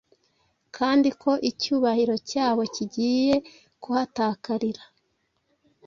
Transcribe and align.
kandi 0.77 1.09
ko 1.21 1.31
icyubahiro 1.49 2.15
cyabo 2.29 2.61
kigiye 2.73 3.35
kuhatakarira. 3.81 4.83